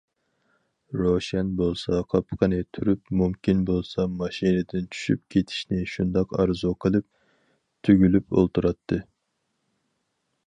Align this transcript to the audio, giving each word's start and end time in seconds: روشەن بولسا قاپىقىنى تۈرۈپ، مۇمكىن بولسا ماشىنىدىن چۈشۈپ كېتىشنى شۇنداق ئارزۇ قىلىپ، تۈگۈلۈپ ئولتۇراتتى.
روشەن 0.99 1.49
بولسا 1.57 1.97
قاپىقىنى 2.13 2.61
تۈرۈپ، 2.77 3.11
مۇمكىن 3.19 3.61
بولسا 3.69 4.05
ماشىنىدىن 4.21 4.87
چۈشۈپ 4.95 5.21
كېتىشنى 5.35 5.81
شۇنداق 5.95 6.33
ئارزۇ 6.39 6.73
قىلىپ، 6.85 7.07
تۈگۈلۈپ 7.89 8.33
ئولتۇراتتى. 8.39 9.03